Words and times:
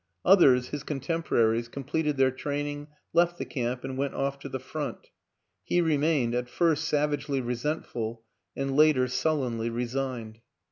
Others, 0.25 0.69
his 0.69 0.83
contempo 0.83 1.29
raries, 1.35 1.67
completed 1.69 2.17
their 2.17 2.31
training, 2.31 2.87
left 3.13 3.37
the 3.37 3.45
camp, 3.45 3.83
and 3.83 3.99
went 3.99 4.15
off 4.15 4.39
to 4.39 4.49
the 4.49 4.57
front; 4.57 5.11
he 5.63 5.79
remained, 5.79 6.33
at 6.33 6.49
first 6.49 6.85
savagely 6.85 7.39
resentful 7.39 8.23
and 8.55 8.75
later 8.75 9.07
sullenly 9.07 9.69
resigned. 9.69 10.39